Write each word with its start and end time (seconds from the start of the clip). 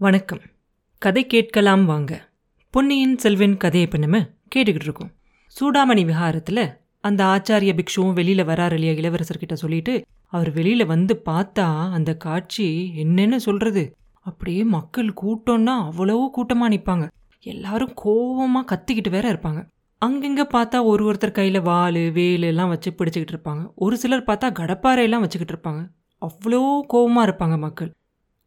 வணக்கம். 0.00 0.40
கதை 0.98 1.26
கேட்கலாம் 1.26 1.84
வாங்க. 1.84 2.30
பொன்னியின் 2.70 3.16
செல்வன் 3.16 3.56
கதையை 3.56 3.86
இப்போ 3.86 3.98
நம்ம 3.98 4.18
கேட்டுக்கிட்டு 4.54 4.88
இருக்கோம். 4.88 5.10
சூடாமணி 5.56 6.02
விஹாரத்தில் 6.04 6.76
அந்த 7.00 7.24
ஆச்சாரிய 7.24 7.72
பிக்ஷுவும் 7.74 8.12
வெளியில் 8.12 8.44
வராரு 8.44 8.72
இல்லையா 8.72 8.92
இளவரசர்கிட்ட 8.92 9.52
சொல்லிட்டு 9.52 10.06
அவர் 10.28 10.50
வெளியில் 10.50 10.86
வந்து 10.86 11.22
பார்த்தா 11.24 11.66
அந்த 11.90 12.16
காட்சி 12.16 12.92
என்னன்னு 12.94 13.36
சொல்கிறது 13.36 13.96
அப்படியே 14.20 14.64
மக்கள் 14.64 15.10
கூட்டம்னா 15.22 15.74
அவ்வளோ 15.88 16.30
கூட்டமாக 16.30 16.76
நிற்பாங்க 16.76 17.06
எல்லாரும் 17.46 17.94
கோவமாக 18.04 18.64
கத்திக்கிட்டு 18.74 19.10
வேற 19.10 19.32
இருப்பாங்க. 19.32 19.62
அங்கங்கே 19.98 20.42
பார்த்தா 20.42 20.84
ஒரு 20.84 21.12
ஒருத்தர் 21.12 21.30
கையில் 21.30 21.60
வாள் 21.60 22.10
வேலு 22.10 22.46
எல்லாம் 22.46 22.68
வச்சு 22.68 22.90
பிடிச்சிக்கிட்டு 22.90 23.36
இருப்பாங்க. 23.36 23.72
ஒரு 23.74 23.96
சிலர் 23.96 24.28
பார்த்தா 24.30 24.56
கடப்பாறையெல்லாம் 24.62 25.20
வச்சுக்கிட்டு 25.20 25.56
இருப்பாங்க. 25.56 25.82
அவ்வளோ 26.22 26.80
கோவமாக 26.94 27.26
இருப்பாங்க 27.28 27.58
மக்கள். 27.58 27.92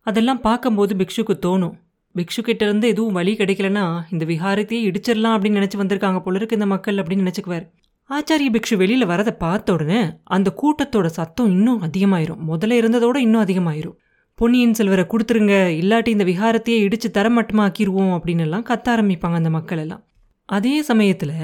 அதெல்லாம் 0.07 0.41
பார்க்கும்போது 0.41 0.95
பிக்ஷுக்கு 0.95 1.33
தோணும். 1.45 1.73
பிக்ஷு 2.15 2.41
கிட்டேருந்து 2.45 2.87
எதுவும் 2.93 3.13
வழி 3.13 3.33
கிடைக்கலனா 3.35 3.83
இந்த 4.11 4.23
விஹாரத்தையே 4.25 4.79
இடிச்சிடலாம் 4.87 5.35
அப்படின்னு 5.35 5.59
நினச்சி 5.59 5.77
வந்திருக்காங்க 5.81 6.19
போல 6.19 6.37
இருக்கு 6.37 6.55
இந்த 6.55 6.65
மக்கள் 6.65 6.95
அப்படின்னு 6.95 7.25
நினச்சிக்குவார். 7.25 7.65
ஆச்சாரிய 8.09 8.49
பிக்ஷு 8.55 8.75
வெளியில் 8.77 9.07
வரதை 9.07 9.31
பார்த்த 9.37 9.73
உடனே 9.73 9.99
அந்த 10.23 10.49
கூட்டத்தோட 10.61 11.05
சத்தம் 11.05 11.49
இன்னும் 11.49 11.81
அதிகமாயிரும். 11.81 12.41
முதல்ல 12.47 12.79
இருந்ததோட 12.81 13.17
இன்னும் 13.17 13.43
அதிகமாயிரும். 13.45 13.97
பொன்னியின் 14.39 14.73
செல்வரை 14.73 15.05
கொடுத்துருங்க 15.09 15.55
இல்லாட்டி 15.81 16.07
இந்த 16.07 16.23
விஹாரத்தையே 16.23 16.77
இடிச்சு 16.85 17.09
தரமட்டமாக்கிடுவோம் 17.17 18.13
அப்படின்னு 18.17 18.39
எல்லாம் 18.39 18.65
கத்த 18.69 18.87
ஆரம்பிப்பாங்க 18.95 19.39
அந்த 19.41 19.49
மக்கள் 19.49 19.77
எல்லாம். 19.77 20.03
அதே 20.45 20.81
சமயத்தில் 20.81 21.35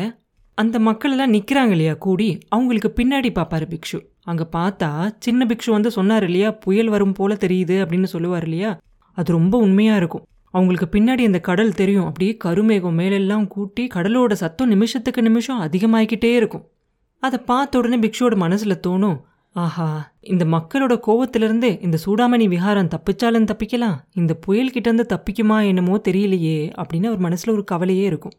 அந்த 0.57 0.79
மக்கள் 0.79 1.11
எல்லாம் 1.11 1.33
நிற்கிறாங்க 1.33 1.73
இல்லையா 1.75 1.93
கூடி 2.05 2.27
அவங்களுக்கு 2.49 2.89
பின்னாடி 2.95 3.29
பார்ப்பாரு 3.39 3.65
பிக்ஷு. 3.73 3.99
அங்கே 4.27 4.45
பார்த்தா 4.55 4.89
சின்ன 5.19 5.41
பிக்ஷு 5.49 5.71
வந்து 5.71 5.89
சொன்னார் 5.91 6.23
இல்லையா 6.23 6.49
புயல் 6.63 6.89
வரும் 6.89 7.13
போல 7.13 7.33
தெரியுது 7.43 7.75
அப்படின்னு 7.83 8.07
சொல்லுவார் 8.13 8.43
இல்லையா? 8.43 8.71
அது 9.17 9.29
ரொம்ப 9.31 9.55
உண்மையாக 9.57 9.99
இருக்கும். 10.01 10.25
அவங்களுக்கு 10.53 10.87
பின்னாடி 10.95 11.23
அந்த 11.25 11.39
கடல் 11.39 11.77
தெரியும். 11.81 12.05
அப்படியே 12.05 12.33
கருமேகம் 12.45 12.97
மேலெல்லாம் 13.01 13.45
கூட்டி 13.47 13.83
கடலோட 13.95 14.33
சத்தம் 14.33 14.67
நிமிஷத்துக்கு 14.67 15.21
நிமிஷம் 15.21 15.61
அதிகமாகிக்கிட்டே 15.61 16.31
இருக்கும். 16.35 16.65
அதை 17.23 17.39
பார்த்த 17.45 17.79
உடனே 17.79 17.97
பிக்ஷுவோட 17.97 18.35
மனசில் 18.35 18.83
தோணும் 18.87 19.17
ஆஹா 19.55 19.87
இந்த 20.31 20.43
மக்களோட 20.45 20.93
கோவத்திலிருந்தே 21.05 21.71
இந்த 21.85 21.97
சூடாமணி 22.05 22.45
விஹாரம் 22.47 22.91
தப்பிச்சாலும் 22.93 23.47
தப்பிக்கலாம் 23.51 23.95
இந்த 24.13 24.33
புயல்கிட்டேருந்து 24.45 25.05
தப்பிக்குமா 25.13 25.57
என்னமோ 25.67 25.95
தெரியலையே 26.07 26.59
அப்படின்னு 26.79 27.09
அவர் 27.11 27.23
மனசில் 27.27 27.53
ஒரு 27.53 27.63
கவலையே 27.63 28.05
இருக்கும். 28.05 28.35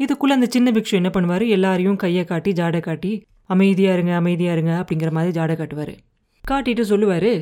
இதுக்குள்ளே 0.00 0.36
அந்த 0.38 0.48
சின்ன 0.50 0.68
பிக்ஷு 0.70 0.94
என்ன 1.00 1.10
பண்ணுவார்? 1.14 1.44
எல்லாரையும் 1.48 1.96
கையை 1.96 2.24
காட்டி 2.24 2.52
ஜாடை 2.52 2.80
காட்டி 2.80 3.12
அமைதியாக 3.54 3.96
இருங்க 3.96 4.12
அமைதியாக 4.20 4.56
இருங்க 4.56 4.72
அப்படிங்கிற 4.80 5.10
மாதிரி 5.16 5.32
ஜாடை 5.38 5.54
காட்டுவார். 5.60 5.94
காட்டிட்டு 6.44 6.84
சொல்லுவார் 6.90 7.32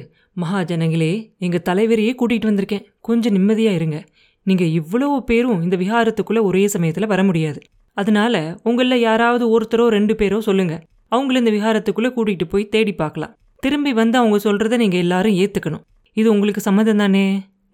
மகாஜனங்களே 0.42 1.12
எங்கள் 1.44 1.64
தலைவரையே 1.68 2.12
கூட்டிகிட்டு 2.20 2.50
வந்திருக்கேன். 2.50 2.84
கொஞ்சம் 3.08 3.34
நிம்மதியாக 3.36 3.78
இருங்க. 3.78 3.98
நீங்கள் 4.46 4.72
இவ்வளோ 4.80 5.08
பேரும் 5.30 5.62
இந்த 5.64 5.76
விஹாரத்துக்குள்ளே 5.82 6.42
ஒரே 6.48 6.62
சமயத்தில் 6.74 7.10
வர 7.12 7.22
முடியாது. 7.28 7.60
அதனால 7.96 8.34
உங்களில் 8.68 9.04
யாராவது 9.08 9.44
ஒருத்தரோ 9.54 9.86
ரெண்டு 9.96 10.14
பேரோ 10.20 10.38
சொல்லுங்கள் 10.48 10.82
அவங்கள 11.12 11.40
இந்த 11.42 11.52
விஹாரத்துக்குள்ளே 11.56 12.10
கூட்டிகிட்டு 12.16 12.46
போய் 12.52 12.70
தேடி 12.74 12.92
பார்க்கலாம். 13.02 13.32
திரும்பி 13.62 13.92
வந்து 14.00 14.16
அவங்க 14.20 14.38
சொல்கிறத 14.46 14.76
நீங்கள் 14.82 15.02
எல்லாரும் 15.04 15.36
ஏற்றுக்கணும் 15.42 15.84
இது 16.16 16.28
உங்களுக்கு 16.34 16.60
சம்மதம் 16.66 17.00
தானே? 17.02 17.24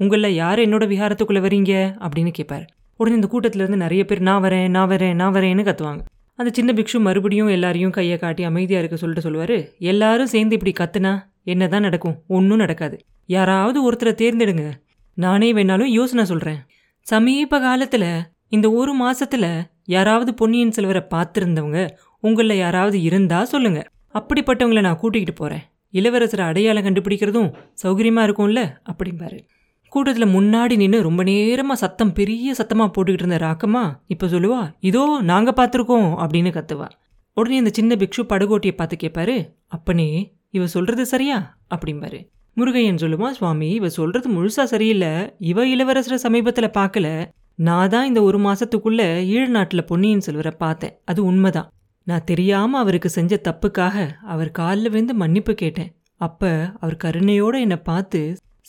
உங்களில் 0.01 0.39
யார் 0.43 0.61
என்னோட 0.67 0.85
விஹாரத்துக்குள்ளே 0.93 1.43
வரீங்க? 1.47 1.73
அப்படின்னு 2.05 2.33
கேட்பார் 2.39 2.65
உடனே 3.01 3.17
இந்த 3.19 3.29
கூட்டத்திலேருந்து 3.33 3.85
நிறைய 3.85 4.03
பேர் 4.11 4.27
நான் 4.29 4.43
வரேன் 4.45 4.69
நான் 4.77 4.91
வரேன் 4.93 5.17
நான் 5.21 5.35
வரேன்னு 5.37 5.67
கத்துவாங்க. 5.69 6.03
அந்த 6.39 6.51
சின்ன 6.53 6.71
பிக்ஷு 6.73 6.99
மறுபடியும் 7.01 7.49
எல்லாரையும் 7.49 7.93
கையை 7.97 8.17
காட்டி 8.19 8.43
அமைதியாக 8.49 8.83
இருக்க 8.83 8.97
சொல்லிட்டு 9.01 9.25
சொல்லுவார் 9.27 9.57
எல்லாரும் 9.91 10.31
சேர்ந்து 10.35 10.57
இப்படி 10.57 10.73
கத்துனா 10.81 11.13
என்ன 11.53 11.69
தான் 11.69 11.85
நடக்கும்? 11.87 12.17
ஒன்றும் 12.37 12.61
நடக்காது. 12.63 12.97
யாராவது 13.27 13.79
ஒருத்தரை 13.87 14.13
தேர்ந்தெடுங்க. 14.15 14.65
நானே 15.17 15.49
வேணாலும் 15.53 15.91
யோசனை 15.99 16.25
சொல்கிறேன் 16.25 16.61
சமீப 17.07 17.61
காலத்தில் 17.61 18.09
இந்த 18.49 18.67
ஒரு 18.71 18.93
மாதத்தில் 18.95 19.51
யாராவது 19.95 20.31
பொன்னியின் 20.35 20.75
செல்வரை 20.77 21.03
பார்த்துருந்தவங்க 21.15 21.81
உங்களில் 22.23 22.63
யாராவது 22.65 22.99
இருந்தால் 23.03 23.51
சொல்லுங்கள் 23.53 23.89
அப்படிப்பட்டவங்களை 24.19 24.81
நான் 24.81 25.01
கூட்டிகிட்டு 25.03 25.35
போகிறேன் 25.37 25.65
இளவரசரை 25.95 26.45
அடையாளம் 26.51 26.87
கண்டுபிடிக்கிறதும் 26.87 27.51
சௌகரியமாக 27.83 28.27
இருக்கும்ல 28.29 28.63
அப்படிம்பாரு. 28.91 29.39
கூட்டத்தில் 29.95 30.35
முன்னாடி 30.35 30.75
நின்று 30.81 30.99
ரொம்ப 31.07 31.23
நேரமாக 31.23 31.79
சத்தம் 31.83 32.13
பெரிய 32.13 32.55
சத்தமாக 32.59 32.89
போட்டுக்கிட்டு 32.95 33.25
இருந்த 33.25 33.39
ராக்கம்மா 33.47 33.83
இப்போ 34.13 34.27
சொல்லுவா 34.27 34.61
இதோ 34.89 35.03
நாங்கள் 35.31 35.57
பார்த்துருக்கோம் 35.59 36.09
அப்படின்னு 36.25 36.51
கத்துவா. 36.57 36.89
உடனே 37.37 37.57
இந்த 37.57 37.71
சின்ன 37.73 37.97
பிக்ஷு 38.01 38.23
படுகோட்டியை 38.33 38.75
பார்த்து 38.77 38.97
கேட்பாரு 39.03 39.37
அப்பனே 39.77 40.09
இவ 40.57 40.67
சொல்றது 40.67 41.05
சரியா? 41.13 41.39
அப்படிம்பாரு. 41.75 42.19
முருகையன் 42.57 43.01
சொல்லுமா 43.03 43.29
சுவாமி 43.31 43.69
இவ 43.79 43.89
சொல்றது 43.99 44.29
முழுசா 44.35 44.65
சரியில்லை. 44.73 45.13
இவ 45.51 45.65
இளவரசரை 45.75 46.19
சமீபத்தில் 46.25 46.77
பார்க்கல 46.79 47.09
நான் 47.59 47.91
தான் 47.95 48.09
இந்த 48.11 48.21
ஒரு 48.23 48.39
மாசத்துக்குள்ள 48.47 49.03
ஈழ 49.33 49.43
நாட்டில் 49.57 49.89
பொன்னியின் 49.91 50.25
செல்வரை 50.27 50.53
பார்த்தேன். 50.59 50.95
அது 51.05 51.21
உண்மைதான். 51.25 51.69
நான் 52.07 52.27
தெரியாம 52.31 52.79
அவருக்கு 52.79 53.11
செஞ்ச 53.11 53.35
தப்புக்காக 53.49 54.07
அவர் 54.33 54.51
காலில் 54.61 54.93
விழுந்து 54.93 55.15
மன்னிப்பு 55.15 55.55
கேட்டேன். 55.63 55.93
அப்ப 56.21 56.51
அவர் 56.81 56.97
கருணையோட 57.05 57.55
என்னை 57.67 57.79
பார்த்து 57.91 58.21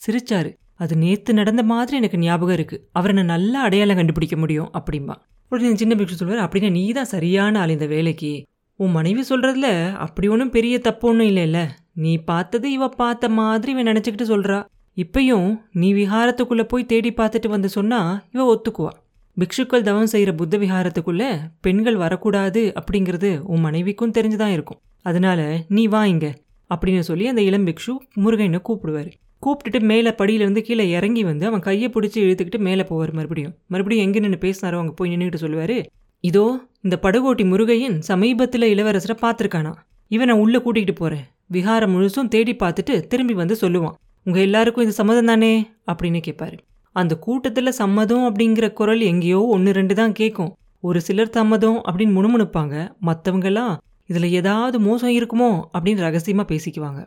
சிரிச்சாரு. 0.06 0.52
அது 0.76 0.98
நேத்து 0.98 1.34
நடந்த 1.34 1.64
மாதிரி 1.64 1.98
எனக்கு 1.98 2.18
ஞாபகம் 2.18 2.54
இருக்கு. 2.54 2.88
அவரை 2.92 3.16
நான் 3.16 3.26
நல்லா 3.26 3.62
அடையாளம் 3.62 3.96
கண்டுபிடிக்க 3.96 4.36
முடியும் 4.36 4.72
அப்படிம்பா. 4.74 5.16
உடனே 5.50 5.76
சின்ன 5.76 5.96
பிக்ஷு 5.96 6.20
சொல்வார் 6.22 6.50
அப்படின்னா 6.50 6.72
நீ 6.72 6.92
தான் 6.92 7.06
சரியான 7.06 7.60
ஆள் 7.60 7.70
இந்த 7.70 7.86
வேலைக்கு. 7.86 8.46
உன் 8.76 8.92
மனைவி 8.92 9.24
சொல்றதுல 9.30 9.94
அப்படி 9.94 10.28
ஒன்றும் 10.28 10.50
பெரிய 10.50 10.80
தப்பு 10.80 11.10
ஒன்றும் 11.10 11.28
இல்லைல்ல. 11.28 11.68
நீ 11.94 12.18
பார்த்தது 12.18 12.72
இவ 12.72 12.90
பார்த்த 12.90 13.30
மாதிரி 13.30 13.72
இவன் 13.72 13.88
நினச்சிக்கிட்டு 13.88 14.24
சொல்றா. 14.24 14.66
இப்பயும் 14.96 15.62
நீ 15.72 15.94
விஹாரத்துக்குள்ள 15.94 16.64
போய் 16.64 16.86
தேடி 16.86 17.14
பார்த்துட்டு 17.14 17.48
வந்து 17.48 17.70
சொன்னா 17.70 18.24
இவ 18.32 18.46
ஒத்துக்குவா. 18.56 18.90
பிக்ஷுக்கள் 19.38 19.82
தவம் 19.82 20.08
செய்கிற 20.08 20.34
புத்த 20.34 20.58
விஹாரத்துக்குள்ள 20.58 21.24
பெண்கள் 21.62 21.96
வரக்கூடாது 21.96 22.74
அப்படிங்கிறது 22.76 23.40
உன் 23.40 23.60
மனைவிக்கும் 23.60 24.12
தெரிஞ்சுதான் 24.12 24.52
இருக்கும். 24.52 24.80
அதனால 25.02 25.64
நீ 25.68 25.88
வா 25.88 26.06
இங்க 26.06 26.34
அப்படின்னு 26.76 27.00
சொல்லி 27.00 27.28
அந்த 27.28 27.42
இளம் 27.42 27.66
பிக்ஷு 27.66 27.98
முருகனை 28.14 28.62
கூப்பிடுவாரு. 28.70 29.12
கூப்பிட்டுட்டு 29.44 29.80
மேலே 29.82 30.12
படியிலேருந்து 30.20 30.62
கீழே 30.62 30.86
இறங்கி 30.90 31.24
வந்து 31.24 31.46
அவன் 31.46 31.60
கையை 31.60 31.88
பிடிச்சி 31.96 32.20
இழுத்துக்கிட்டு 32.26 32.60
மேலே 32.68 32.84
போவார் 32.90 33.12
மறுபடியும். 33.18 33.54
மறுபடியும் 33.68 34.06
எங்கே 34.06 34.20
நின்று 34.20 34.40
பேசினாரோ 34.46 34.78
அவங்க 34.80 34.94
போய் 34.96 35.12
நின்றுட்டு 35.14 35.42
சொல்லுவார் 35.44 35.78
இதோ 36.24 36.46
இந்த 36.82 36.96
படுகோட்டி 37.02 37.44
முருகையன் 37.52 37.98
சமீபத்தில் 38.10 38.66
இளவரசரை 38.74 39.16
பார்த்துருக்கானா? 39.22 39.72
இவன் 40.12 40.28
நான் 40.28 40.42
உள்ளே 40.44 40.60
கூட்டிகிட்டு 40.60 40.96
போகிறேன் 40.96 41.26
விஹாரம் 41.54 41.94
முழுசும் 41.96 42.28
தேடி 42.28 42.54
பார்த்துட்டு 42.64 42.94
திரும்பி 43.08 43.34
வந்து 43.34 43.56
சொல்லுவான். 43.62 43.96
உங்கள் 44.26 44.42
எல்லாருக்கும் 44.42 44.84
இது 44.84 44.94
சம்மதம் 44.94 45.26
தானே 45.26 45.52
அப்படின்னு 45.92 46.20
கேட்பாரு 46.28 46.56
அந்த 46.96 47.14
கூட்டத்தில் 47.18 47.78
சம்மதம் 47.82 48.26
அப்படிங்கிற 48.28 48.74
குரல் 48.74 49.02
எங்கேயோ 49.02 49.40
ஒன்று 49.56 49.72
ரெண்டு 49.72 49.96
தான் 49.96 50.12
கேட்கும் 50.12 50.52
ஒரு 50.84 51.00
சிலர் 51.02 51.36
சம்மதம் 51.38 51.78
அப்படின்னு 51.88 52.16
முணுமுணுப்பாங்க. 52.18 52.76
மற்றவங்கெல்லாம் 53.02 53.74
இதில் 54.10 54.30
ஏதாவது 54.32 54.80
மோசம் 54.80 55.14
இருக்குமோ? 55.18 55.50
அப்படின்னு 55.76 56.06
ரகசியமாக 56.08 56.48
பேசிக்குவாங்க. 56.52 57.02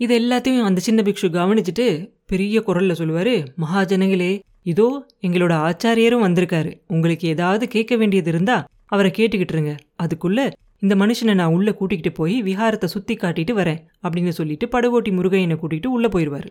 இது 0.00 0.14
எல்லாத்தையும் 0.20 0.66
அந்த 0.68 0.80
சின்ன 0.80 1.02
பிக்ஷு 1.02 1.28
கவனிச்சுட்டு 1.28 1.86
பெரிய 2.26 2.60
குரல்ல 2.60 2.92
சொல்லுவாரு 3.00 3.34
மகாஜனங்களே 3.60 4.32
இதோ 4.62 5.06
எங்களோட 5.20 5.52
ஆச்சாரியரும் 5.68 6.24
வந்திருக்காரு. 6.26 6.70
உங்களுக்கு 6.86 7.28
ஏதாவது 7.28 7.68
கேட்க 7.68 7.96
வேண்டியது 7.96 8.30
இருந்தா 8.30 8.56
அவரை 8.86 9.10
கேட்டுக்கிட்டு 9.10 9.54
இருங்க. 9.56 9.72
அதுக்குள்ள 10.02 10.40
இந்த 10.78 10.94
மனுஷனை 10.94 11.34
நான் 11.34 11.52
உள்ளே 11.52 11.72
கூட்டிகிட்டு 11.72 12.10
போய் 12.14 12.42
விஹாரத்தை 12.42 12.84
சுற்றி 12.84 13.14
காட்டிட்டு 13.14 13.52
வரேன் 13.52 13.80
அப்படின்னு 14.02 14.28
சொல்லிட்டு 14.28 14.66
படகோட்டி 14.66 15.10
முருகையனை 15.12 15.56
கூட்டிட்டு 15.58 15.86
உள்ளே 15.86 16.08
போயிடுவார் 16.08 16.48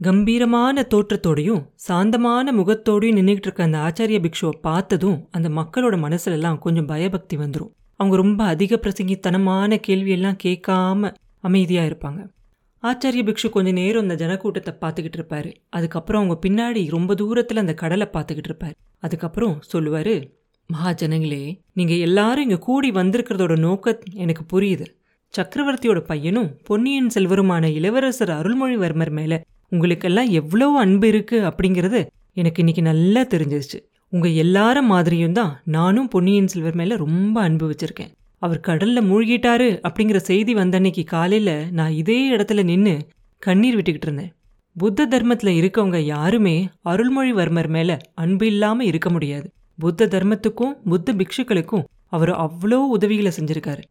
கம்பீரமான 0.00 0.86
தோற்றத்தோடையும் 0.94 1.62
சாந்தமான 1.74 2.52
முகத்தோடையும் 2.52 3.16
நின்றுக்கிட்டு 3.18 3.48
இருக்க 3.48 3.62
அந்த 3.62 3.78
ஆச்சாரிய 3.78 4.18
பிக்ஷுவை 4.24 4.52
பார்த்ததும் 4.60 5.28
அந்த 5.30 5.48
மக்களோட 5.48 5.94
மனசுலெல்லாம் 6.04 6.58
கொஞ்சம் 6.58 6.86
பயபக்தி 6.86 7.36
வந்துடும் 7.36 7.72
அவங்க 7.96 8.16
ரொம்ப 8.16 8.44
அதிக 8.44 8.76
பிரசங்கித்தனமான 8.76 9.80
கேள்வியெல்லாம் 9.86 10.38
கேட்காம 10.44 11.10
அமைதியாக 11.40 11.88
இருப்பாங்க. 11.90 12.20
ஆச்சாரிய 12.82 13.22
பிக்ஷு 13.28 13.48
கொஞ்ச 13.50 13.70
நேரம் 13.72 14.04
அந்த 14.08 14.14
ஜனக்கூட்டத்தை 14.24 14.72
பார்த்துக்கிட்டு 14.82 15.18
இருப்பாரு. 15.20 15.50
அதுக்கப்புறம் 15.76 16.20
அவங்க 16.20 16.36
பின்னாடி 16.44 16.82
ரொம்ப 16.90 17.14
தூரத்தில் 17.14 17.62
அந்த 17.62 17.74
கடலை 17.74 18.06
பார்த்துக்கிட்டு 18.12 18.50
இருப்பாரு. 18.50 18.74
அதுக்கப்புறம் 18.98 19.56
சொல்லுவாரு 19.72 20.14
மகாஜனங்களே 20.70 21.42
நீங்கள் 21.72 22.02
எல்லாரும் 22.06 22.44
இங்கே 22.46 22.58
கூடி 22.58 22.88
வந்திருக்கிறதோட 22.90 23.54
நோக்க 23.58 23.98
எனக்கு 24.24 24.44
புரியுது. 24.52 24.86
சக்கரவர்த்தியோட 25.34 26.00
பையனும் 26.10 26.50
பொன்னியின் 26.68 27.10
செல்வருமான 27.14 27.64
இளவரசர் 27.78 28.32
அருள்மொழிவர்மர் 28.38 29.12
மேலே 29.18 29.38
உங்களுக்கெல்லாம் 29.68 30.30
எவ்வளோ 30.40 30.68
அன்பு 30.84 31.06
இருக்குது 31.12 31.46
அப்படிங்கிறது 31.50 32.00
எனக்கு 32.32 32.62
இன்னைக்கு 32.62 32.82
நல்லா 32.82 33.22
தெரிஞ்சிருச்சு. 33.34 33.78
உங்கள் 34.12 34.38
எல்லார 34.44 34.76
மாதிரியும் 34.92 35.32
தான் 35.32 35.52
நானும் 35.76 36.08
பொன்னியின் 36.08 36.50
செல்வர் 36.52 36.78
மேலே 36.80 36.94
ரொம்ப 36.96 37.36
அன்பு 37.40 37.66
வச்சுருக்கேன். 37.70 38.12
அவர் 38.38 38.64
கடல்ல 38.66 39.00
மூழ்கிட்டாரு 39.10 39.68
அப்படிங்கிற 39.88 40.16
செய்தி 40.16 40.54
வந்த 40.54 40.76
அன்னைக்கு 40.76 41.04
காலையில 41.04 41.64
நான் 41.70 41.92
இதே 41.92 42.30
இடத்துல 42.30 42.62
நின்று 42.62 42.94
கண்ணீர் 43.38 43.76
விட்டுக்கிட்டு 43.76 44.08
இருந்தேன். 44.08 44.32
புத்த 44.76 45.06
தர்மத்துல 45.06 45.52
இருக்கவங்க 45.60 45.96
யாருமே 45.96 46.68
அருள்மொழிவர்மர் 46.84 47.68
மேல 47.68 47.96
அன்பு 48.14 48.46
இல்லாம 48.46 48.84
இருக்க 48.84 49.10
முடியாது. 49.10 49.52
புத்த 49.78 50.06
தர்மத்துக்கும் 50.06 50.74
புத்த 50.88 51.14
பிக்ஷுக்களுக்கும் 51.14 51.84
அவர் 52.06 52.30
அவ்வளோ 52.30 52.78
உதவிகளை 52.88 53.32
செஞ்சிருக்காரு. 53.40 53.82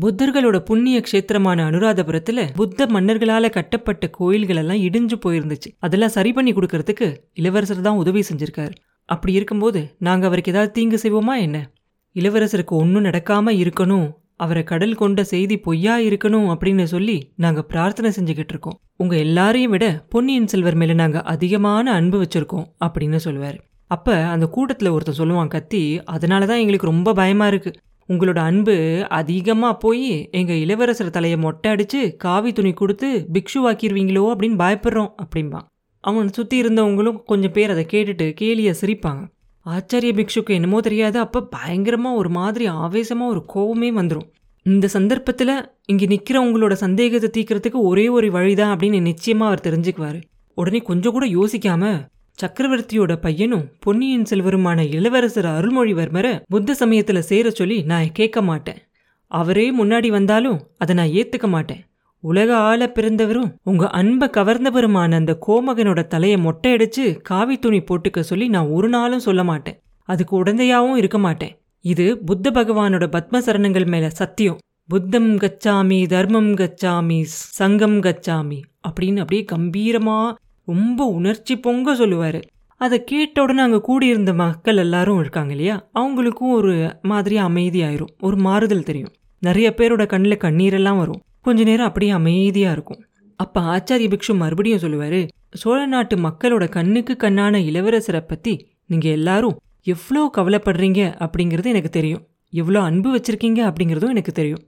புத்தர்களோட 0.00 0.58
புண்ணிய 0.58 1.00
கஷேத்திரமான 1.00 1.70
அனுராதபுரத்துல 1.70 2.54
புத்த 2.54 2.86
மன்னர்களால 2.86 3.50
கட்டப்பட்ட 3.50 4.10
கோயில்கள் 4.10 4.56
எல்லாம் 4.56 4.76
இடிஞ்சு 4.76 5.16
போயிருந்துச்சு. 5.24 5.70
அதெல்லாம் 5.78 6.08
சரி 6.08 6.32
பண்ணி 6.32 6.52
கொடுக்கறதுக்கு 6.52 7.16
இளவரசர் 7.34 7.80
தான் 7.80 7.96
உதவி 7.96 8.20
செஞ்சிருக்காரு. 8.20 8.74
அப்படி 9.08 9.32
இருக்கும்போது 9.32 9.94
நாங்க 9.98 10.26
அவருக்கு 10.26 10.52
ஏதாவது 10.52 10.72
தீங்கு 10.72 10.98
செய்வோமா 11.02 11.38
என்ன? 11.38 11.70
இளவரசருக்கு 12.14 12.74
ஒன்றும் 12.82 13.04
நடக்காம 13.04 13.52
இருக்கணும் 13.56 14.12
அவரை 14.36 14.62
கடல் 14.62 14.94
கொண்ட 14.94 15.24
செய்தி 15.24 15.58
பொய்யா 15.58 15.98
இருக்கணும் 15.98 16.48
அப்படின்னு 16.52 16.82
சொல்லி 16.82 17.32
நாங்க 17.36 17.62
பிரார்த்தனை 17.62 18.10
செஞ்சுக்கிட்டு 18.20 18.52
இருக்கோம். 18.54 18.80
உங்க 18.96 19.18
எல்லாரையும் 19.18 19.70
விட 19.70 20.06
பொன்னியின் 20.08 20.46
செல்வர் 20.46 20.74
மேல 20.74 20.92
நாங்க 20.92 21.22
அதிகமான 21.22 21.92
அன்பு 21.92 22.22
வச்சிருக்கோம் 22.22 22.66
அப்படின்னு 22.86 23.16
சொல்லுவார். 23.16 23.64
அப்ப 23.86 24.16
அந்த 24.24 24.46
கூட்டத்துல 24.46 24.90
ஒருத்தன் 24.90 25.18
சொல்லுவான் 25.18 25.48
கத்தி 25.48 26.00
அதனாலதான் 26.10 26.60
எங்களுக்கு 26.60 26.86
ரொம்ப 26.86 27.12
பயமா 27.12 27.46
இருக்கு. 27.46 27.72
உங்களோட 28.08 28.38
அன்பு 28.38 29.06
அதிகமா 29.08 29.72
போய் 29.72 30.28
எங்க 30.30 30.52
இளவரசர் 30.52 31.10
தலையை 31.10 31.38
மொட்டை 31.38 31.72
அடிச்சு 31.72 32.16
காவி 32.16 32.52
துணி 32.52 32.72
கொடுத்து 32.72 33.28
பிக்ஷுவாக்கிடுவீங்களோ 33.32 34.24
அப்படின்னு 34.32 34.60
பயப்படுறோம் 34.64 35.12
அப்படிம்பான். 35.22 35.68
அவன் 36.00 36.28
சுத்தி 36.28 36.62
இருந்தவங்களும் 36.62 37.22
கொஞ்சம் 37.22 37.52
பேர் 37.52 37.70
அதை 37.70 37.86
கேட்டுட்டு 37.90 38.34
கேலியை 38.40 38.74
சிரிப்பாங்க. 38.80 39.22
ஆச்சாரிய 39.66 40.12
பிக்ஷுக்கு 40.18 40.52
என்னமோ 40.58 40.80
தெரியாது. 40.80 41.18
அப்போ 41.18 41.40
பயங்கரமாக 41.42 42.16
ஒரு 42.16 42.30
மாதிரி 42.30 42.66
ஆவேசமாக 42.66 43.32
ஒரு 43.32 43.42
கோவமே 43.54 43.90
வந்துடும் 44.00 44.28
இந்த 44.66 44.88
சந்தர்ப்பத்தில் 44.88 45.54
இங்கே 45.86 46.06
நிற்கிறவங்களோட 46.06 46.72
சந்தேகத்தை 46.72 47.28
தீக்கிறதுக்கு 47.36 47.78
ஒரே 47.90 48.08
ஒரு 48.08 48.30
வழிதான் 48.30 48.72
அப்படின்னு 48.74 49.00
நிச்சயமாக 49.00 49.50
அவர் 49.50 49.66
தெரிஞ்சுக்குவார். 49.68 50.18
உடனே 50.54 50.78
கொஞ்சம் 50.78 51.12
கூட 51.12 51.26
யோசிக்காம 51.26 51.92
சக்கரவர்த்தியோட 52.38 53.12
பையனும் 53.16 53.64
பொன்னியின் 53.80 54.28
செல்வருமான 54.30 54.80
இளவரசர் 54.90 55.46
அருள்மொழிவர்மரை 55.46 56.32
புத்த 56.48 56.74
சமயத்தில் 56.74 57.20
சேர 57.22 57.50
சொல்லி 57.50 57.82
நான் 57.82 58.12
கேட்க 58.12 58.42
மாட்டேன். 58.42 58.80
அவரே 59.26 59.66
முன்னாடி 59.76 60.08
வந்தாலும் 60.08 60.58
அதை 60.78 60.94
நான் 60.94 61.14
ஏற்றுக்க 61.20 61.48
மாட்டேன். 61.48 61.82
உலக 62.22 62.56
ஆள 62.56 62.92
பிறந்தவரும் 62.94 63.48
உங்க 63.62 63.88
அன்பை 63.88 64.28
கவர்ந்தவருமான 64.28 65.14
அந்த 65.14 65.38
கோமகனோட 65.46 66.06
தலையை 66.06 66.38
மொட்டையடிச்சு 66.38 67.20
காவி 67.20 67.58
துணி 67.58 67.80
போட்டுக்க 67.80 68.20
சொல்லி 68.20 68.48
நான் 68.48 68.66
ஒரு 68.66 68.88
நாளும் 68.88 69.20
சொல்ல 69.20 69.44
மாட்டேன். 69.44 69.78
அதுக்கு 70.08 70.44
உடந்தையாவும் 70.44 70.96
இருக்க 70.96 71.18
மாட்டேன். 71.18 71.54
இது 71.80 72.18
புத்த 72.18 72.50
பகவானோட 72.50 73.06
பத்ம 73.16 73.38
சரணங்கள் 73.38 73.86
மேல 73.86 74.10
சத்தியம். 74.10 74.58
புத்தம் 74.88 75.36
கச்சாமி 75.36 76.06
தர்மம் 76.06 76.54
கச்சாமி 76.54 77.22
சங்கம் 77.58 77.98
கச்சாமி 78.00 78.58
அப்படின்னு 78.88 79.18
அப்படியே 79.18 79.44
கம்பீரமா 79.52 80.32
ரொம்ப 80.64 81.04
உணர்ச்சி 81.04 81.58
பொங்க 81.58 81.94
சொல்லுவாரு. 81.94 82.42
அதை 82.80 83.04
கேட்ட 83.04 83.42
உடனே 83.42 83.62
அங்கே 83.62 83.80
கூடியிருந்த 83.80 84.34
மக்கள் 84.34 84.76
எல்லாரும் 84.76 85.20
இருக்காங்க 85.20 85.50
இல்லையா? 85.50 85.76
அவங்களுக்கும் 85.94 86.52
ஒரு 86.52 86.98
மாதிரி 87.02 87.36
அமைதியாயிரும். 87.36 88.14
ஒரு 88.20 88.36
மாறுதல் 88.36 88.82
தெரியும். 88.82 89.12
நிறைய 89.38 89.74
பேரோட 89.76 90.06
கண்ணில் 90.06 90.42
கண்ணீரெல்லாம் 90.44 90.98
வரும். 90.98 91.22
கொஞ்ச 91.44 91.60
நேரம் 91.64 91.86
அப்படியே 91.86 92.12
அமைதியா 92.12 92.70
இருக்கும். 92.72 93.00
அப்ப 93.40 93.60
ஆச்சாரிய 93.74 94.08
பிக்ஷு 94.12 94.32
மறுபடியும் 94.34 94.82
சொல்லுவாரு 94.84 95.20
சோழ 95.52 95.78
நாட்டு 95.86 96.16
மக்களோட 96.16 96.64
கண்ணுக்கு 96.68 97.14
கண்ணான 97.22 97.60
இளவரசரை 97.70 98.22
பத்தி 98.28 98.52
நீங்க 98.86 99.08
எல்லாரும் 99.08 99.56
எவ்வளோ 99.86 100.22
கவலைப்படுறீங்க 100.36 101.00
அப்படிங்கிறது 101.24 101.68
எனக்கு 101.72 101.90
தெரியும். 101.90 102.22
எவ்வளோ 102.52 102.80
அன்பு 102.80 103.08
வச்சிருக்கீங்க 103.14 103.60
அப்படிங்கிறதும் 103.68 104.12
எனக்கு 104.14 104.32
தெரியும். 104.32 104.62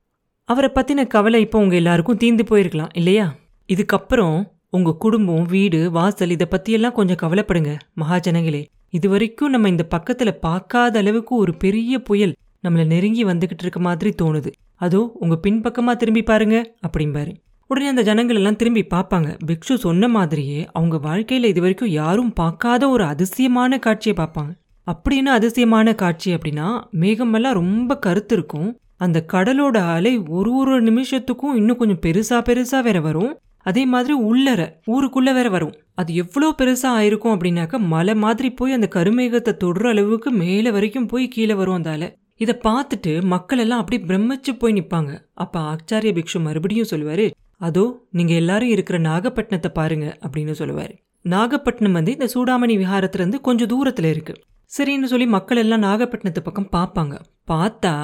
அவரை 0.49 0.71
பத்தின 0.75 1.07
கவலை 1.07 1.41
இப்போ 1.41 1.59
உங்க 1.59 1.75
எல்லாருக்கும் 1.75 2.19
தீந்து 2.19 2.45
போயிருக்கலாம் 2.51 2.93
இல்லையா? 2.93 3.27
இதுக்கப்புறம் 3.69 4.37
உங்க 4.71 4.93
குடும்பம் 4.95 5.45
வீடு 5.45 5.91
வாசல் 5.91 6.31
இதை 6.31 6.47
பற்றியெல்லாம் 6.51 6.93
கொஞ்சம் 6.93 7.21
கவலைப்படுங்க 7.23 7.73
மகாஜனங்களே. 8.01 8.63
இது 8.91 9.09
வரைக்கும் 9.09 9.51
நம்ம 9.51 9.69
இந்த 9.69 9.85
பக்கத்துல 9.95 10.31
பார்க்காத 10.47 10.99
அளவுக்கு 10.99 11.35
ஒரு 11.37 11.55
பெரிய 11.55 11.99
புயல் 11.99 12.35
நம்மள 12.65 12.85
நெருங்கி 12.87 13.25
வந்துகிட்டு 13.25 13.65
இருக்க 13.67 13.81
மாதிரி 13.81 14.11
தோணுது. 14.23 14.51
அதோ 14.81 15.01
உங்க 15.15 15.39
பின்பக்கமா 15.47 15.93
திரும்பி 15.97 16.23
பாருங்க 16.23 16.57
அப்படிம்பாரு. 16.87 17.33
உடனே 17.71 17.87
அந்த 17.87 18.03
ஜனங்கள் 18.03 18.37
எல்லாம் 18.37 18.57
திரும்பி 18.57 18.83
பார்ப்பாங்க. 18.95 19.29
பிக்ஷு 19.47 19.75
சொன்ன 19.75 20.09
மாதிரியே 20.09 20.61
அவங்க 20.73 20.97
வாழ்க்கையில 21.09 21.51
இது 21.53 21.61
வரைக்கும் 21.61 21.93
யாரும் 22.01 22.33
பார்க்காத 22.33 22.89
ஒரு 22.89 23.05
அதிசயமான 23.05 23.79
காட்சியை 23.79 24.17
பார்ப்பாங்க. 24.19 24.53
அப்படின்னு 24.87 25.31
அதிசயமான 25.39 25.95
காட்சி 25.95 26.35
அப்படின்னா 26.35 26.67
மேகமெல்லாம் 27.03 27.53
ரொம்ப 27.53 27.99
கருத்து 27.99 28.35
இருக்கும். 28.35 28.69
அந்த 28.97 29.19
கடலோட 29.33 29.77
அலை 29.95 30.13
ஒரு 30.39 30.51
ஒரு 30.55 30.75
நிமிஷத்துக்கும் 30.83 31.55
இன்னும் 31.55 31.77
கொஞ்சம் 31.77 32.03
பெருசா 32.07 32.39
பெருசா 32.49 32.83
வேற 32.83 33.01
வரும். 33.01 33.33
அதே 33.67 33.83
மாதிரி 33.87 34.15
உள்ளர 34.31 34.61
ஊருக்குள்ள 34.87 35.31
வேற 35.35 35.49
வரும். 35.49 35.75
அது 35.95 36.15
எவ்வளோ 36.15 36.55
பெருசா 36.59 36.89
ஆயிருக்கும் 36.99 37.35
அப்படின்னாக்க 37.35 37.79
மலை 37.79 38.15
மாதிரி 38.15 38.51
போய் 38.51 38.73
அந்த 38.73 38.89
கருமேகத்தை 38.95 39.53
தொடுற 39.65 39.89
அளவுக்கு 39.89 40.31
மேலே 40.31 40.71
வரைக்கும் 40.71 41.07
போய் 41.07 41.27
கீழே 41.29 41.55
வரும் 41.55 41.75
அந்த 41.75 41.91
அலை. 41.91 42.09
இதை 42.41 42.55
பார்த்துட்டு 42.65 43.13
மக்கள் 43.23 43.59
எல்லாம் 43.59 43.81
அப்படியே 43.83 44.03
பிரமிச்சு 44.07 44.53
போய் 44.59 44.73
நிற்பாங்க 44.73 45.13
அப்ப 45.35 45.61
ஆச்சாரிய 45.73 46.13
பிக்ஷு 46.19 46.39
மறுபடியும் 46.41 46.91
சொல்லுவாரு 46.91 47.27
அதோ 47.59 47.85
நீங்க 48.11 48.33
எல்லாரும் 48.35 48.69
இருக்கிற 48.69 48.97
நாகப்பட்டினத்தை 48.99 49.71
பாருங்க 49.73 50.07
அப்படின்னு 50.25 50.55
சொல்லுவாரு. 50.59 50.95
நாகப்பட்டினம் 51.25 51.93
வந்து 51.93 52.13
இந்த 52.13 52.27
சூடாமணி 52.35 52.75
விஹாரத்துலேருந்து 52.81 53.41
கொஞ்சம் 53.41 53.71
தூரத்துல 53.73 54.05
இருக்கு. 54.05 54.35
சரின்னு 54.71 55.05
சொல்லி 55.05 55.27
மக்கள் 55.27 55.57
எல்லாம் 55.57 55.83
நாகப்பட்டினத்து 55.83 56.43
பக்கம் 56.43 56.73
பார்ப்பாங்க. 56.73 57.15
பார்த்தா 57.49 57.95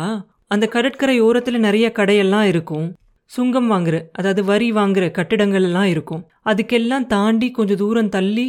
அந்த 0.47 0.67
கடற்கரை 0.67 1.17
ஓரத்துல 1.23 1.59
நிறைய 1.59 1.93
கடையெல்லாம் 1.99 2.43
இருக்கும். 2.43 2.89
சுங்கம் 3.31 3.69
வாங்குற 3.73 3.97
அதாவது 4.13 4.45
வரி 4.45 4.73
வாங்குற 4.73 5.05
கட்டிடங்கள் 5.11 5.63
எல்லாம் 5.63 5.85
இருக்கும். 5.85 6.23
அதுக்கெல்லாம் 6.45 7.07
தாண்டி 7.07 7.51
கொஞ்சம் 7.51 7.77
தூரம் 7.77 8.09
தள்ளி 8.09 8.47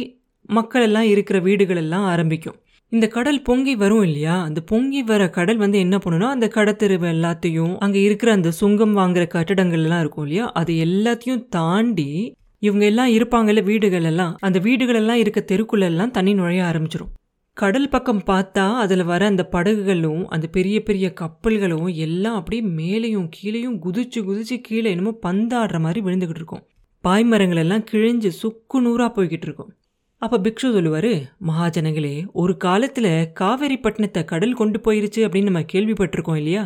மக்கள் 0.48 0.82
எல்லாம் 0.82 1.04
இருக்கிற 1.04 1.38
வீடுகள் 1.38 1.76
எல்லாம் 1.76 2.04
ஆரம்பிக்கும். 2.04 2.56
இந்த 2.92 3.08
கடல் 3.08 3.42
பொங்கி 3.42 3.76
வரும் 3.76 4.02
இல்லையா? 4.02 4.42
அந்த 4.42 4.60
பொங்கி 4.60 5.02
வர 5.02 5.30
கடல் 5.30 5.56
வந்து 5.56 5.78
என்ன 5.78 5.96
பண்ணுனா 5.96 6.26
அந்த 6.26 6.46
கடத்தெருவு 6.48 7.06
எல்லாத்தையும் 7.08 7.76
அங்க 7.78 7.98
இருக்கிற 7.98 8.32
அந்த 8.32 8.50
சுங்கம் 8.50 8.96
வாங்குற 8.96 9.26
கட்டடங்கள் 9.26 9.82
எல்லாம் 9.82 10.00
இருக்கும் 10.00 10.24
இல்லையா? 10.24 10.52
அது 10.52 10.72
எல்லாத்தையும் 10.74 11.48
தாண்டி 11.48 12.34
இவங்க 12.58 12.84
எல்லாம் 12.84 13.08
இருப்பாங்கல்ல 13.08 13.62
வீடுகள் 13.62 14.02
எல்லாம் 14.02 14.36
அந்த 14.40 14.58
வீடுகள் 14.58 14.94
எல்லாம் 14.94 15.16
இருக்க 15.16 15.44
தெருக்குள்ள 15.46 15.80
எல்லாம் 15.80 16.10
தண்ணி 16.10 16.34
நுழைய 16.34 16.62
ஆரம்பிச்சிரும். 16.64 17.12
கடல் 17.56 17.88
பக்கம் 17.88 18.22
பார்த்தா 18.26 18.74
அதில் 18.74 19.04
வர 19.04 19.26
அந்த 19.26 19.42
படகுகளும் 19.44 20.22
அந்த 20.28 20.46
பெரிய 20.46 20.82
பெரிய 20.82 21.14
கப்பல்களும் 21.20 21.92
எல்லாம் 21.94 22.34
அப்படியே 22.34 22.62
மேலேயும் 22.80 23.28
கீழேயும் 23.36 23.78
குதிச்சு 23.86 24.20
குதிச்சு 24.20 24.58
கீழே 24.60 24.90
என்னமோ 24.90 25.18
பந்தாடுற 25.26 25.80
மாதிரி 25.80 26.02
விழுந்துக்கிட்டு 26.06 26.40
இருக்கும். 26.42 26.62
பாய்மரங்கள் 27.04 27.56
எல்லாம் 27.56 27.84
கிழிஞ்சு 27.92 28.30
சுக்கு 28.42 28.80
நூறாக 28.80 29.10
போய்கிட்டு 29.16 29.48
இருக்கும். 29.50 29.72
அப்போ 30.22 30.38
பிக்ஷு 30.38 30.68
சொல்லுவாரு 30.74 31.12
மகாஜனங்களே 31.46 32.24
ஒரு 32.32 32.56
காலத்தில் 32.56 33.32
காவேரிப்பட்டினத்தை 33.40 34.24
கடல் 34.24 34.54
கொண்டு 34.54 34.78
போயிருச்சு 34.78 35.20
அப்படின்னு 35.26 35.42
நம்ம 35.42 35.62
கேள்விப்பட்டிருக்கோம் 35.72 36.36
இல்லையா? 36.36 36.62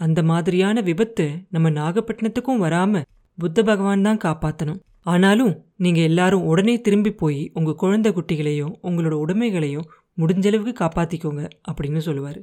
அந்த 0.00 0.22
மாதிரியான 0.22 0.80
விபத்து 0.80 1.46
நம்ம 1.50 1.70
நாகப்பட்டினத்துக்கும் 1.70 2.56
வராமல் 2.56 3.06
புத்த 3.38 3.62
பகவான் 3.62 4.02
தான் 4.02 4.22
காப்பாற்றணும் 4.24 4.80
ஆனாலும் 5.02 5.52
நீங்கள் 5.76 6.02
எல்லாரும் 6.02 6.42
உடனே 6.42 6.80
திரும்பி 6.80 7.12
போய் 7.12 7.50
உங்கள் 7.54 7.74
குழந்தை 7.74 8.12
குட்டிகளையும் 8.12 8.74
உங்களோட 8.82 9.14
உடைமைகளையும் 9.14 9.88
முடிஞ்சளவுக்கு 10.18 10.74
காப்பாற்றிக்கோங்க 10.80 11.42
அப்படின்னு 11.70 11.98
சொல்லுவார். 11.98 12.40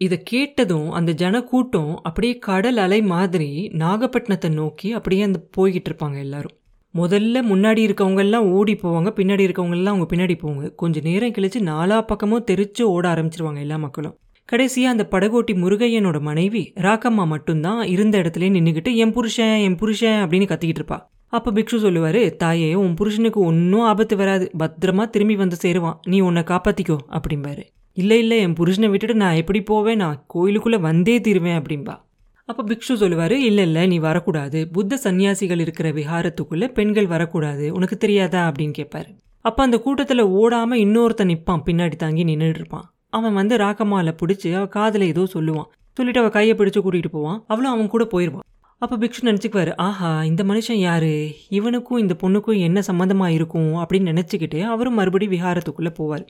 இதை 0.00 0.22
கேட்டதும் 0.22 0.90
அந்த 0.90 1.12
ஜன 1.12 1.42
கூட்டம் 1.42 1.96
அப்படியே 2.02 2.38
கடல் 2.38 2.76
அலை 2.76 3.02
மாதிரி 3.02 3.50
நாகப்பட்டினத்தை 3.74 4.48
நோக்கி 4.54 4.92
அப்படியே 4.92 5.22
அந்த 5.22 5.40
போய்கிட்டு 5.56 5.90
இருப்பாங்க 5.90 6.18
எல்லாரும். 6.18 6.56
முதல்ல 6.96 7.40
முன்னாடி 7.52 7.80
இருக்கவங்க 7.88 8.18
எல்லாம் 8.18 8.50
ஓடி 8.50 8.72
போவாங்க 8.72 9.10
பின்னாடி 9.16 9.44
இருக்கவங்கெல்லாம் 9.46 9.92
அவங்க 9.92 10.16
பின்னாடி 10.16 10.34
போவாங்க. 10.42 10.74
கொஞ்சம் 10.74 11.02
நேரம் 11.02 11.30
கழிச்சு 11.30 11.60
நாலா 11.60 12.00
பக்கமும் 12.00 12.44
தெரிச்சு 12.50 12.82
ஓட 12.82 13.14
ஆரம்பிச்சிருவாங்க 13.14 13.58
எல்லா 13.58 13.76
மக்களும். 13.76 14.18
கடைசியாக 14.44 14.94
அந்த 14.94 15.04
படகோட்டி 15.10 15.54
முருகையனோட 15.54 16.20
மனைவி 16.20 16.72
ராக்கம்மா 16.76 17.26
மட்டும்தான் 17.26 17.86
இருந்த 17.86 18.18
இடத்துல 18.18 18.48
நின்றுக்கிட்டு 18.56 18.94
என் 18.94 19.12
புருஷன் 19.12 19.58
என் 19.58 19.76
புருஷன் 19.76 20.28
அப்படின்னு 20.28 20.48
கத்திக்கிட்டு 20.52 20.82
இருப்பா. 20.82 20.98
அப்போ 21.26 21.52
பிக்ஷு 21.52 21.76
சொல்லுவார் 21.76 22.36
தாயே 22.36 22.74
உன் 22.74 22.94
புருஷனுக்கு 22.94 23.40
ஒன்றும் 23.40 23.80
ஆபத்து 23.80 24.16
வராது. 24.16 24.50
பத்திரமா 24.58 25.10
திரும்பி 25.10 25.36
வந்து 25.36 25.56
சேருவான். 25.62 25.98
நீ 26.06 26.20
உன்னை 26.20 26.42
காப்பாற்றிக்கோ 26.42 26.96
அப்படிம்பாரு. 27.10 27.64
இல்லை 27.92 28.18
இல்லை 28.18 28.38
என் 28.38 28.52
புருஷனை 28.52 28.90
விட்டுட்டு 28.90 29.14
நான் 29.14 29.34
எப்படி 29.34 29.62
போவேன்? 29.62 29.96
நான் 29.96 30.24
கோயிலுக்குள்ளே 30.26 30.78
வந்தே 30.78 31.20
தீருவேன் 31.20 31.62
அப்படின்பா 31.62 32.04
அப்போ 32.48 32.62
பிக்ஷு 32.62 32.94
சொல்லுவாரு 33.00 33.36
இல்லை 33.48 33.64
இல்லை 33.64 33.86
நீ 33.86 33.96
வரக்கூடாது. 33.98 34.58
புத்த 34.68 34.98
சன்னியாசிகள் 35.04 35.60
இருக்கிற 35.60 35.88
விஹாரத்துக்குள்ள 35.90 36.66
பெண்கள் 36.68 37.06
வரக்கூடாது. 37.06 37.64
உனக்கு 37.72 37.96
தெரியாதா? 37.96 38.42
அப்படின்னு 38.48 38.74
கேட்பாரு 38.78 39.10
அப்போ 39.44 39.62
அந்த 39.62 39.76
கூட்டத்தில் 39.78 40.22
ஓடாமல் 40.40 40.78
இன்னொருத்தன் 40.78 41.30
நிற்பான் 41.32 41.64
பின்னாடி 41.66 41.96
தாங்கி 41.96 42.24
நின்றுட்டு 42.24 42.60
இருப்பான். 42.60 42.86
அவன் 43.08 43.34
வந்து 43.34 43.56
ராக்கம்மாவில் 43.56 44.18
பிடிச்சி 44.20 44.48
அவள் 44.52 44.68
காதில் 44.68 45.02
ஏதோ 45.02 45.24
சொல்லுவான். 45.34 45.68
சொல்லிட்டு 45.96 46.20
அவள் 46.20 46.30
கையை 46.30 46.54
பிடிச்சி 46.56 46.80
கூட்டிகிட்டு 46.80 47.12
போவான். 47.12 47.44
அவளும் 47.46 47.72
அவன் 47.72 47.88
கூட 47.88 48.04
போயிடுவான் 48.04 48.46
அப்போ 48.82 48.94
பிக்ஷு 48.96 49.20
நினைச்சுக்குவாரு 49.22 49.72
ஆஹா 49.76 50.24
இந்த 50.24 50.42
மனுஷன் 50.44 50.80
யார்? 50.88 51.12
இவனுக்கும் 51.48 51.98
இந்த 51.98 52.14
பொண்ணுக்கும் 52.22 52.58
என்ன 52.58 52.82
சம்மந்தமாக 52.86 53.36
இருக்கும்? 53.38 53.70
அப்படின்னு 53.82 54.10
நினச்சிக்கிட்டு 54.12 54.58
அவரும் 54.72 54.94
மறுபடியும் 54.94 55.34
விஹாரத்துக்குள்ளே 55.36 55.92
போவார். 56.00 56.24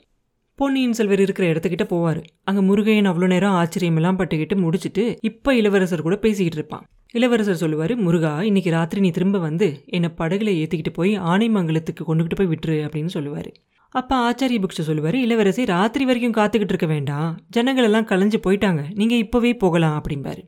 பொன்னியின் 0.59 0.95
செல்வர் 0.97 1.19
இருக்கிற 1.19 1.45
இடத்துக்கிட்ட 1.51 1.85
போவார். 1.89 2.19
அங்கே 2.43 2.61
முருகையன் 2.67 3.09
அவ்வளோ 3.09 3.27
நேரம் 3.27 3.55
ஆச்சரியமெல்லாம் 3.57 4.17
பட்டுக்கிட்டு 4.19 4.55
முடிச்சுட்டு 4.61 5.03
இப்போ 5.21 5.55
இளவரசர் 5.55 6.03
கூட 6.05 6.15
பேசிக்கிட்டு 6.15 6.57
இருப்பான். 6.57 6.83
இளவரசர் 7.11 7.59
சொல்லுவார் 7.61 7.93
முருகா 7.95 8.31
இன்னைக்கு 8.41 8.71
ராத்திரி 8.71 9.01
நீ 9.01 9.09
திரும்ப 9.09 9.39
வந்து 9.39 9.67
என்னை 9.85 10.09
படகுல 10.17 10.53
ஏற்றிக்கிட்டு 10.61 10.93
போய் 10.93 11.19
ஆனைமங்கலத்துக்கு 11.33 12.05
கொண்டுகிட்டு 12.07 12.39
போய் 12.39 12.49
விட்டுரு 12.53 12.77
அப்படின்னு 12.85 13.05
சொல்லுவார். 13.05 13.49
அப்போ 13.89 14.15
ஆச்சாரிய 14.27 14.61
புக்ஷ 14.63 14.85
சொல்லுவார் 14.89 15.15
இளவரசி 15.15 15.65
ராத்திரி 15.65 16.05
வரைக்கும் 16.05 16.37
காத்துக்கிட்டு 16.39 16.75
இருக்க 16.75 16.89
வேண்டாம். 16.95 17.29
ஜனங்களெல்லாம் 17.57 18.09
கலைஞ்சு 18.13 18.39
போயிட்டாங்க. 18.47 18.83
நீங்கள் 18.93 19.21
இப்போவே 19.25 19.53
போகலாம் 19.57 19.95
அப்படிம்பாரு. 19.99 20.43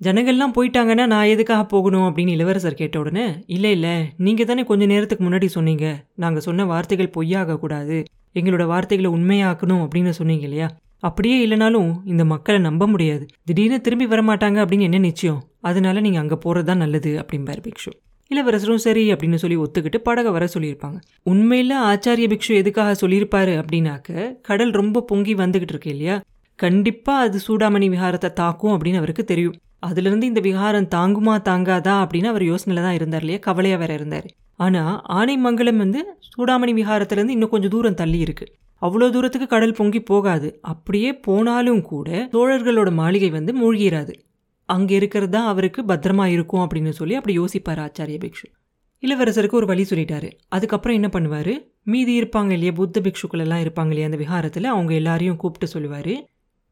ஜனங்கள்லாம் 0.00 0.54
போயிட்டாங்கன்னா 0.56 1.06
நான் 1.06 1.30
எதுக்காக 1.34 1.64
போகணும்? 1.64 2.06
அப்படின்னு 2.08 2.36
இளவரசர் 2.36 2.78
கேட்ட 2.82 2.98
உடனே 2.98 3.26
இல்லை 3.46 3.70
இல்லை. 3.70 3.94
நீங்கள் 4.16 4.46
தானே 4.46 4.64
கொஞ்ச 4.64 4.86
நேரத்துக்கு 4.86 5.24
முன்னாடி 5.28 5.46
சொன்னீங்க. 5.46 5.86
நாங்கள் 6.16 6.46
சொன்ன 6.48 6.64
வார்த்தைகள் 6.64 7.14
பொய்யாக 7.18 7.58
கூடாது. 7.64 7.98
எங்களோட 8.38 8.66
வார்த்தைகளை 8.66 9.10
உண்மையாக்கணும் 9.10 9.82
அப்படின்னு 9.84 10.08
சொன்னீங்க 10.08 10.42
இல்லையா? 10.42 10.68
அப்படியே 10.98 11.36
இல்லைனாலும் 11.46 11.90
இந்த 12.04 12.24
மக்களை 12.24 12.60
நம்ப 12.60 12.86
முடியாது. 12.86 13.26
திடீர்னு 13.44 13.80
திரும்பி 13.80 14.06
வரமாட்டாங்க 14.06 14.58
அப்படின்னு 14.62 14.80
என்ன 14.80 14.98
நிச்சயம்? 14.98 15.40
அதனால 15.60 16.00
நீங்கள் 16.00 16.20
அங்கே 16.20 16.34
போகிறது 16.34 16.66
தான் 16.66 16.76
நல்லது 16.76 17.10
அப்படிம்பார் 17.18 17.62
பிக்ஷு. 17.66 17.90
இளவரசரும் 18.30 18.84
சரி 18.86 19.12
அப்படின்னு 19.12 19.34
சொல்லி 19.34 19.56
ஒத்துக்கிட்டு 19.56 19.98
படகை 19.98 20.32
வர 20.32 20.44
சொல்லியிருப்பாங்க. 20.54 20.98
உண்மையில் 21.22 21.74
ஆச்சாரிய 21.76 22.28
பிக்ஷு 22.32 22.54
எதுக்காக 22.54 23.06
சொல்லியிருப்பாரு 23.06 23.52
அப்படின்னாக்க 23.62 24.38
கடல் 24.42 24.70
ரொம்ப 24.70 25.00
பொங்கி 25.00 25.34
வந்துகிட்டு 25.34 25.74
இருக்கு 25.74 25.90
இல்லையா? 25.90 26.16
கண்டிப்பாக 26.58 27.24
அது 27.26 27.38
சூடாமணி 27.48 27.88
விஹாரத்தை 27.88 28.32
தாக்கும் 28.32 28.72
அப்படின்னு 28.72 28.96
அவருக்கு 28.96 29.24
தெரியும். 29.24 29.56
அதுலேருந்து 29.86 30.22
இந்த 30.22 30.40
விஹாரம் 30.40 30.88
தாங்குமா 30.94 31.34
தாங்காதா 31.50 31.94
அப்படின்னு 32.02 32.24
அவர் 32.24 32.42
யோசனையில் 32.42 32.86
தான் 32.86 32.94
இருந்தார் 32.94 33.20
இல்லையா? 33.20 33.40
கவலையாக 33.40 33.80
வேற 33.80 33.94
இருந்தார். 33.94 34.28
ஆனால் 34.58 34.94
ஆனைமங்கலம் 35.18 35.80
வந்து 35.84 36.00
சூடாமணி 36.34 36.72
விஹாரத்துலேருந்து 36.78 37.34
இன்னும் 37.36 37.52
கொஞ்சம் 37.54 37.72
தூரம் 37.74 37.98
தள்ளி 38.00 38.18
இருக்கு. 38.18 38.46
அவ்வளோ 38.82 39.06
தூரத்துக்கு 39.14 39.46
கடல் 39.46 39.78
பொங்கி 39.78 40.00
போகாது. 40.02 40.48
அப்படியே 40.72 41.10
போனாலும் 41.26 41.82
கூட 41.90 42.08
சோழர்களோட 42.34 42.90
மாளிகை 43.00 43.30
வந்து 43.38 43.52
மூழ்கிறாது 43.60 44.14
அங்கே 44.68 44.94
இருக்கிறது 45.00 45.32
தான் 45.34 45.48
அவருக்கு 45.50 45.80
பத்திரமா 45.90 46.24
இருக்கும் 46.34 46.62
அப்படின்னு 46.62 46.92
சொல்லி 47.00 47.14
அப்படி 47.18 47.34
யோசிப்பார் 47.38 47.82
ஆச்சாரிய 47.86 48.18
பிக்ஷு. 48.24 48.46
இளவரசருக்கு 49.02 49.58
ஒரு 49.60 49.68
வழி 49.70 49.84
சொல்லிட்டாரு. 49.90 50.28
அதுக்கப்புறம் 50.48 50.96
என்ன 50.98 51.08
பண்ணுவார்? 51.14 51.52
மீதி 51.92 52.12
இருப்பாங்க 52.20 52.50
இல்லையா 52.56 52.72
புத்த 52.72 53.00
பிக்ஷுக்கள் 53.00 53.42
எல்லாம் 53.44 53.62
இருப்பாங்க 53.64 53.90
இல்லையா 53.92 54.08
அந்த 54.10 54.18
விஹாரத்தில் 54.22 54.72
அவங்க 54.74 54.92
எல்லாரையும் 55.00 55.38
கூப்பிட்டு 55.42 55.68
சொல்லுவார் 55.74 56.14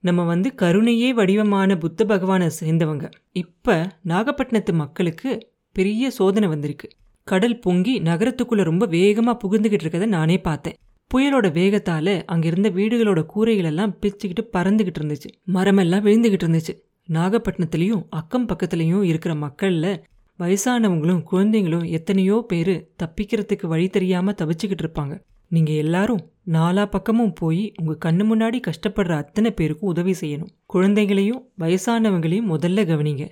நம்ம 0.04 0.20
வந்து 0.32 0.48
கருணையே 0.62 1.10
வடிவமான 1.18 1.76
புத்த 1.84 2.04
பகவானை 2.04 2.48
சேர்ந்தவங்க. 2.60 3.06
இப்போ 3.42 3.76
நாகப்பட்டினத்து 4.12 4.72
மக்களுக்கு 4.82 5.30
பெரிய 5.76 6.10
சோதனை 6.10 6.48
வந்திருக்கு. 6.48 6.88
கடல் 7.24 7.58
பொங்கி 7.58 8.00
நகரத்துக்குள்ள 8.00 8.62
ரொம்ப 8.62 8.86
வேகமாக 8.86 9.36
புகுந்துகிட்டு 9.42 9.78
இருக்கதை 9.84 10.06
நானே 10.06 10.38
பார்த்தேன். 10.38 10.74
புயலோட 11.14 11.46
வேகத்தால 11.58 12.22
அங்கிருந்த 12.24 12.70
வீடுகளோட 12.70 13.26
கூரைகள் 13.26 13.64
எல்லாம் 13.64 13.96
பிச்சுக்கிட்டு 14.02 14.42
பறந்துகிட்டு 14.52 15.00
இருந்துச்சு. 15.00 15.30
மரமெல்லாம் 15.52 16.04
விழுந்துகிட்டு 16.06 16.46
இருந்துச்சு. 16.46 16.74
நாகப்பட்டினத்துலேயும் 17.12 18.04
அக்கம் 18.10 18.48
பக்கத்துலேயும் 18.48 19.02
இருக்கிற 19.02 19.34
மக்கள்ல 19.34 20.02
வயசானவங்களும் 20.38 21.22
குழந்தைங்களும் 21.32 21.88
எத்தனையோ 21.88 22.44
பேர் 22.48 22.90
தப்பிக்கிறதுக்கு 23.02 23.66
வழி 23.66 23.88
தெரியாம 23.88 24.32
தவிச்சுக்கிட்டு 24.32 24.84
இருப்பாங்க. 24.86 25.20
நீங்க 25.48 25.72
எல்லாரும் 25.72 26.22
நாலா 26.46 26.86
பக்கமும் 26.86 27.32
போய் 27.32 27.72
உங்க 27.82 27.96
கண்ணு 28.04 28.24
முன்னாடி 28.30 28.60
கஷ்டப்படுற 28.66 29.12
அத்தனை 29.12 29.50
பேருக்கும் 29.50 29.88
உதவி 29.88 30.14
செய்யணும். 30.20 30.52
குழந்தைகளையும் 30.66 31.48
வயசானவங்களையும் 31.58 32.50
முதல்ல 32.50 32.84
கவனிங்க. 32.90 33.24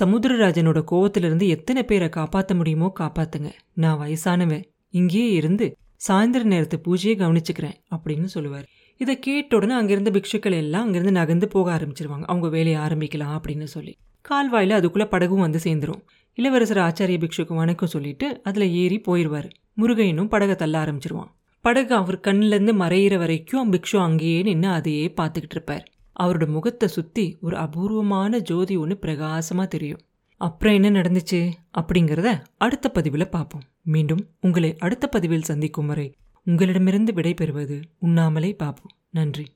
சமுத்திரராஜனோட 0.00 0.84
கோவத்திலிருந்து 0.90 1.48
எத்தனை 1.48 1.84
பேரை 1.84 2.08
காப்பாற்ற 2.08 2.54
முடியுமோ 2.54 2.92
காப்பாத்துங்க. 3.00 3.50
நான் 3.74 4.00
வயசானவன். 4.00 4.64
இங்கேயே 4.90 5.32
இருந்து 5.32 5.76
சாயந்தர 6.08 6.42
நேரத்து 6.42 6.80
பூஜையை 6.84 7.16
கவனிச்சுக்கிறேன் 7.22 7.76
அப்படின்னு 7.96 8.24
சொல்லுவார். 8.24 8.66
இதை 8.96 9.18
கேட்ட 9.18 9.56
உடனே 9.56 9.74
அங்கிருந்த 9.74 10.10
பிக்ஷுக்கள் 10.10 10.52
எல்லாம் 10.52 10.82
அங்கிருந்து 10.82 11.12
நகர்ந்து 11.12 11.48
போக 11.48 11.76
ஆரம்பிச்சிருவாங்க. 11.76 12.22
அவங்க 12.22 12.48
வேலையை 12.48 12.80
ஆரம்பிக்கலாம் 12.80 13.38
அப்படின்னு 13.38 13.62
சொல்லி. 13.62 13.96
கால்வாயில் 14.20 14.76
அதுக்குள்ள 14.76 15.04
படகும் 15.04 15.40
வந்து 15.40 15.58
சேர்ந்துரும். 15.64 16.02
இளவரசர் 16.34 16.76
ஆச்சாரிய 16.76 17.16
பிக்ஷுக்கு 17.24 17.54
வணக்கம் 17.54 17.88
சொல்லிட்டு 17.88 18.40
அதில் 18.42 18.72
ஏறி 18.72 19.00
போயிடுவார் 19.08 19.50
முருகையனும் 19.80 20.28
படகை 20.28 20.56
தள்ள 20.56 20.84
ஆரம்பிச்சிருவான். 20.84 21.32
படகு 21.60 21.94
அவர் 21.94 22.20
கண்ணிலேருந்து 22.26 22.72
மறையிற 22.80 23.18
வரைக்கும் 23.18 23.72
பிக்ஷு 23.72 23.96
அங்கேயே 23.96 24.42
நின்று 24.42 24.68
அதையே 24.68 25.12
பார்த்துக்கிட்டு 25.16 25.56
இருப்பார். 25.56 25.84
அவரோட 26.20 26.46
முகத்தை 26.46 26.88
சுற்றி 26.88 27.38
ஒரு 27.40 27.56
அபூர்வமான 27.56 28.38
ஜோதி 28.38 28.76
ஒன்று 28.76 28.96
பிரகாசமாக 28.96 29.68
தெரியும். 29.68 30.00
அப்புறம் 30.36 30.74
என்ன 30.74 31.00
நடந்துச்சு 31.00 31.50
அப்படிங்கிறத 31.80 32.42
அடுத்த 32.56 32.88
பதிவில் 32.88 33.28
பார்ப்போம். 33.28 33.62
மீண்டும் 33.82 34.28
உங்களை 34.40 34.76
அடுத்த 34.78 35.06
பதிவில் 35.06 35.42
சந்திக்கும் 35.42 35.86
வரை 35.86 36.14
உங்களிடமிருந்து 36.46 37.12
விடைபெறுவது 37.12 37.82
உண்ணாமலே 37.98 38.52
பார்ப்போம் 38.54 38.94
நன்றி. 39.10 39.53